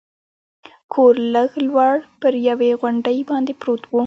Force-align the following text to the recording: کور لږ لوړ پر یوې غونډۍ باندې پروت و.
کور 0.93 1.13
لږ 1.33 1.51
لوړ 1.67 1.95
پر 2.21 2.33
یوې 2.49 2.71
غونډۍ 2.81 3.19
باندې 3.29 3.53
پروت 3.61 3.83
و. 3.87 3.91